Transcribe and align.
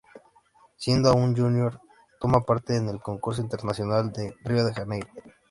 Siendo 0.77 1.09
aún 1.11 1.35
junior, 1.37 1.79
toma 2.19 2.43
parte 2.43 2.75
en 2.75 2.89
el 2.89 2.99
Concurso 2.99 3.39
Internacional 3.43 4.11
de 4.11 4.33
Río 4.43 4.65
de 4.65 4.73
Janeiro. 4.73 5.11